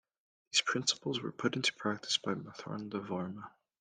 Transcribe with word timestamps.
These 0.51 0.61
principles 0.63 1.21
were 1.21 1.31
put 1.31 1.55
into 1.55 1.75
practice 1.75 2.17
by 2.17 2.33
Marthanda 2.33 2.99
Varma. 3.05 3.51